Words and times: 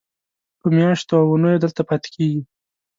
په 0.59 0.67
میاشتو 0.77 1.13
او 1.19 1.25
اوونیو 1.31 1.61
دلته 1.63 1.81
پاتې 1.89 2.09
کېږي. 2.15 2.41